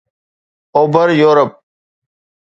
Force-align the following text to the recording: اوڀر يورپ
اوڀر 0.75 1.07
يورپ 1.19 1.51